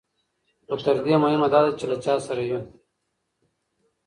خو 0.67 0.75
تر 0.85 0.95
دې 1.05 1.15
مهمه 1.23 1.47
دا 1.53 1.59
ده 1.65 1.71
چې 1.79 1.85
له 1.91 1.97
چا 2.03 2.13
سره 2.27 2.41
یو. 2.49 2.61